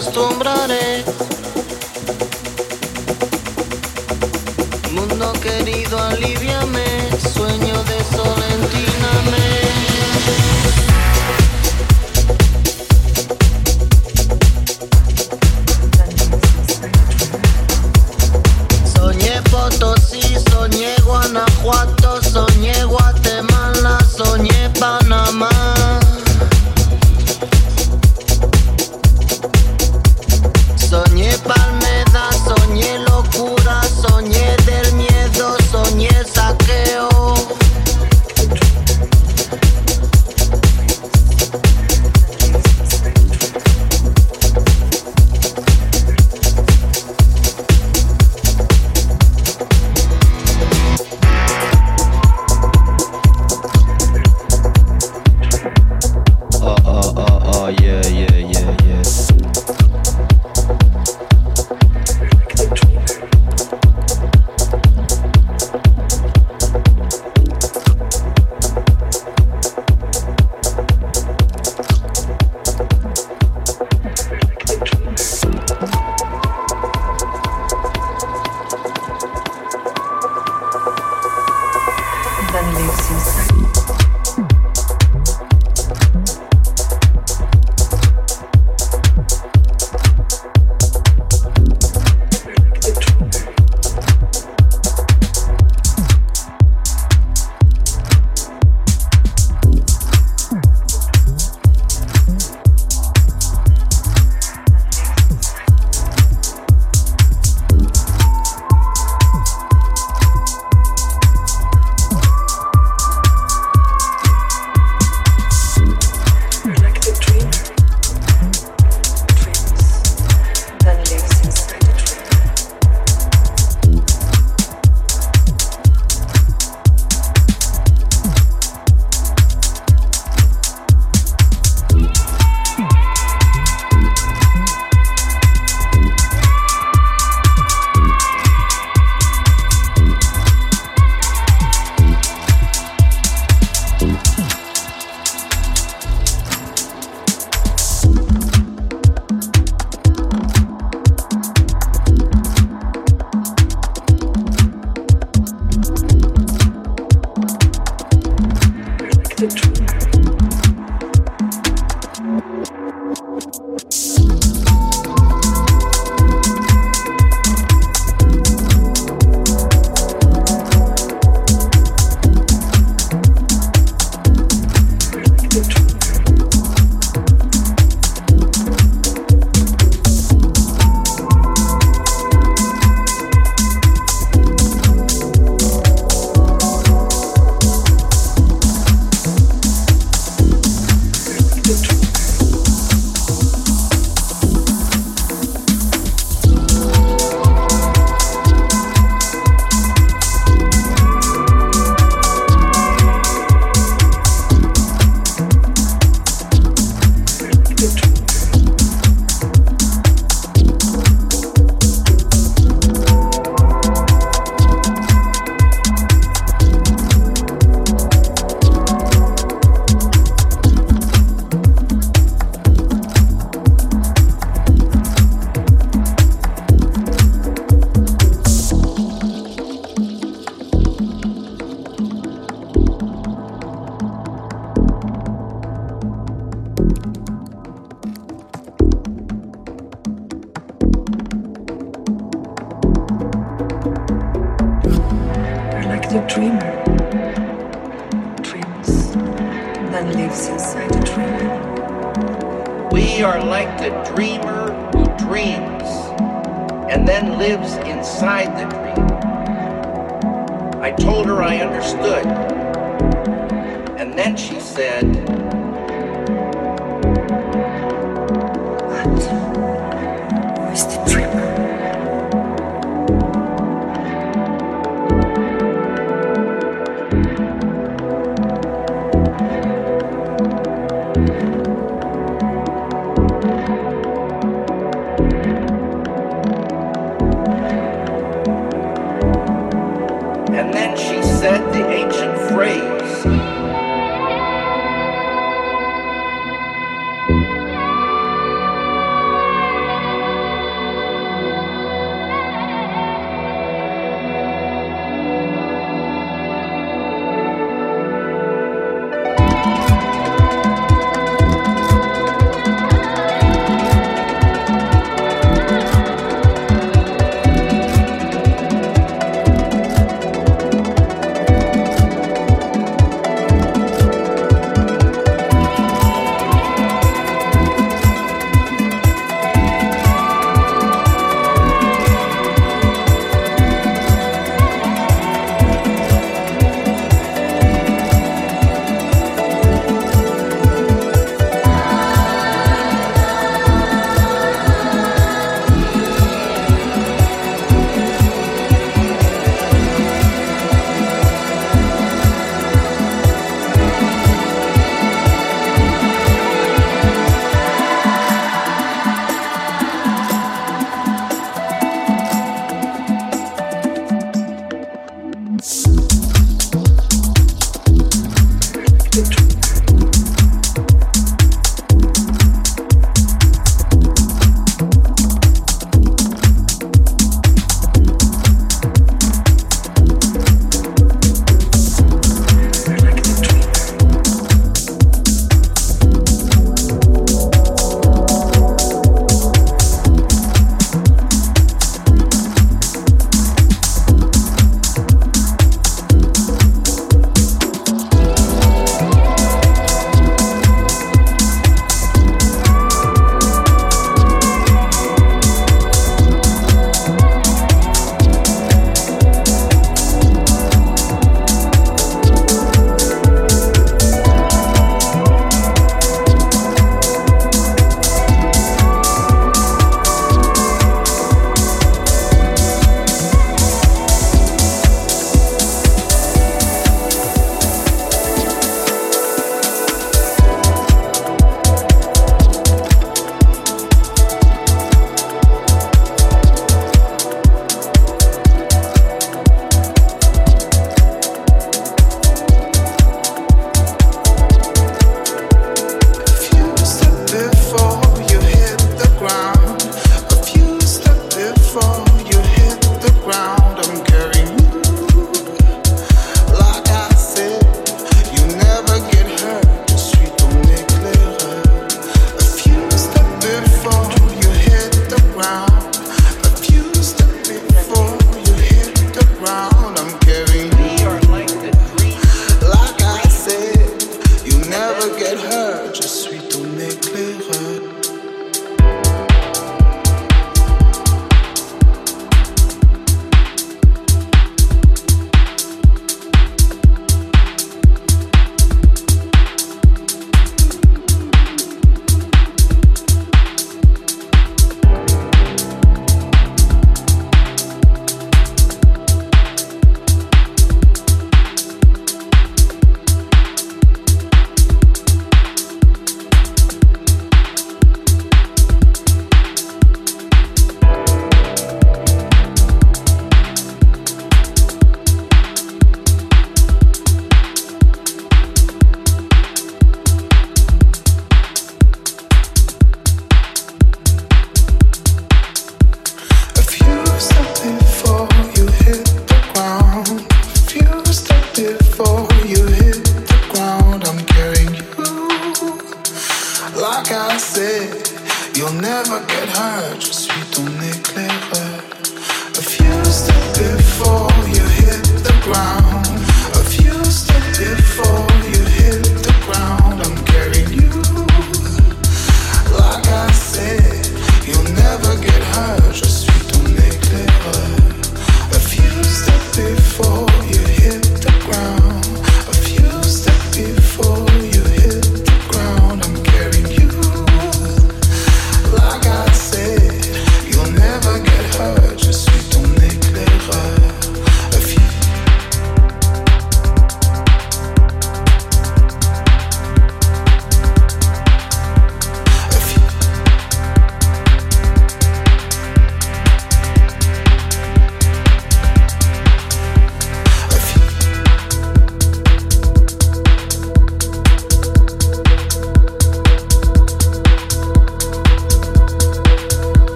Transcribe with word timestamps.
costumbre. 0.00 0.39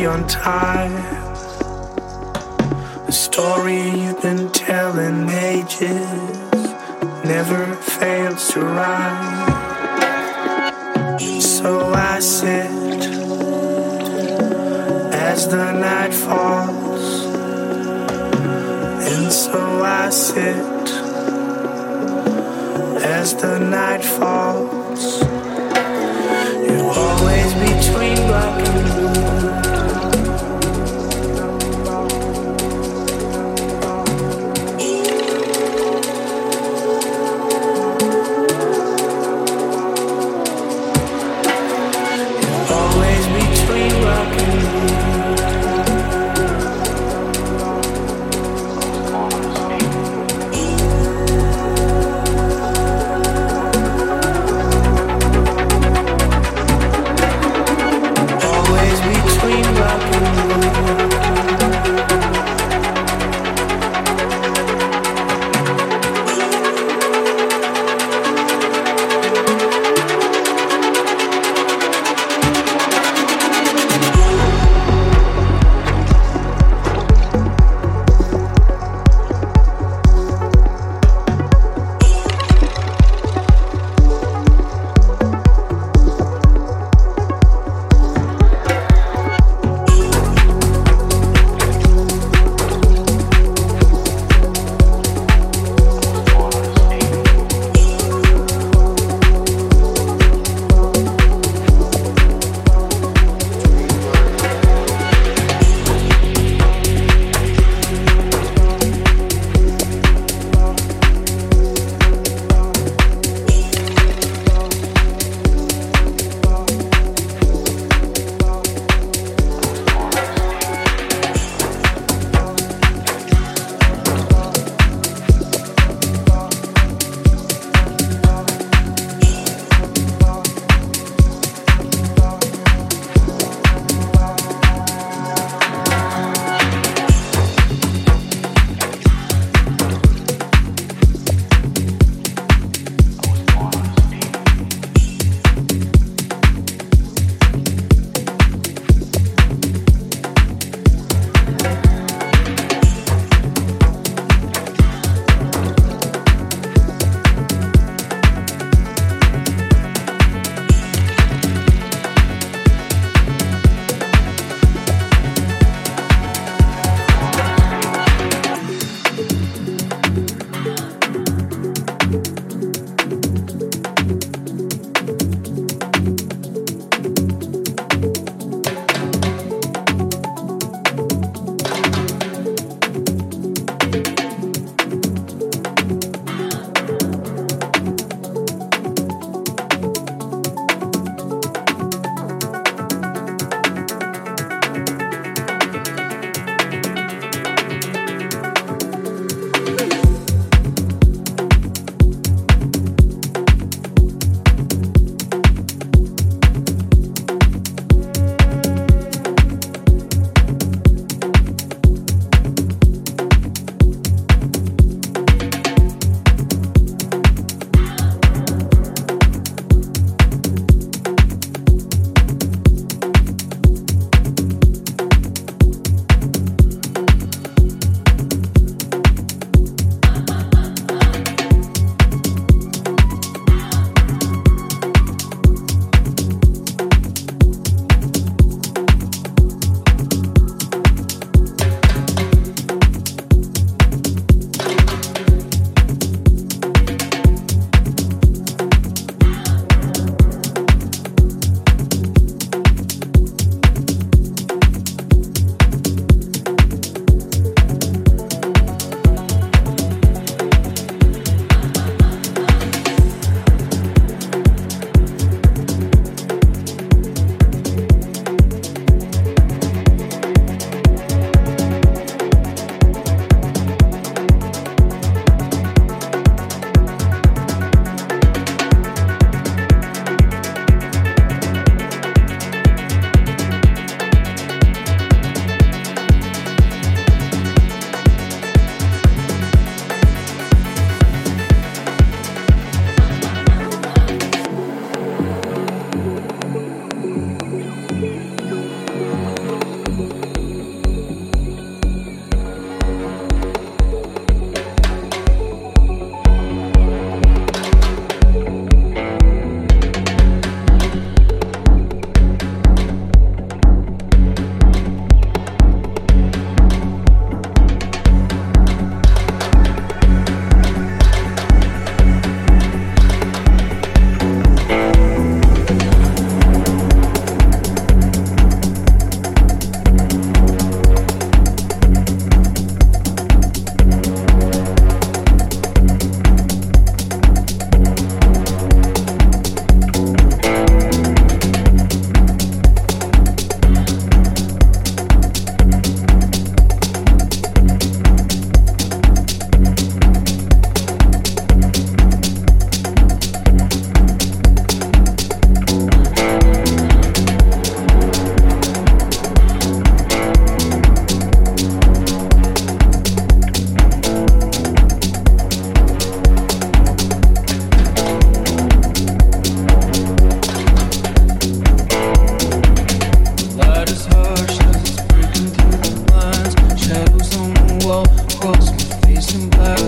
Beyond 0.00 0.28
time. 0.28 0.75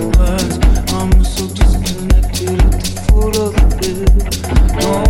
words. 0.06 0.58
I'm 0.92 1.24
so 1.24 1.46
disconnected 1.48 2.60
at 2.60 2.72
the 2.72 3.04
foot 3.08 3.36
of 3.38 3.54
the. 3.80 4.78
No. 4.80 5.07